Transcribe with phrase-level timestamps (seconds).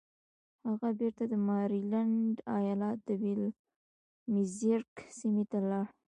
[0.69, 5.87] هغه بېرته د ماريلنډ ايالت د ويلمزبرګ سيمې ته لاړ.